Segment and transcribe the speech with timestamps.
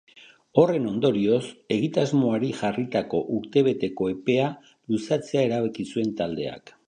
[0.59, 1.41] Horren ondorioz,
[1.75, 4.47] egitasmoari jarritako urtebeteko epea
[4.95, 6.79] luzatzea erabaki zuen taldeak.